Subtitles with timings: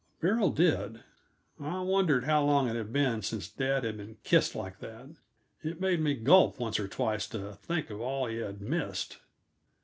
[0.19, 1.03] Beryl did.
[1.59, 5.11] I wondered how long it had been since dad had been kissed like that.
[5.63, 9.19] It made me gulp once or twice to think of all he had missed.